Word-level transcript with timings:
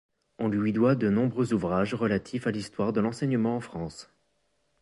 On 0.39 0.47
lui 0.47 0.73
doit 0.73 0.95
de 0.95 1.11
nombreux 1.11 1.53
ouvrages 1.53 1.93
relatifs 1.93 2.47
à 2.47 2.51
l'histoire 2.51 2.91
de 2.91 3.01
l'enseignement 3.01 3.57
en 3.57 3.61
France. 3.61 4.09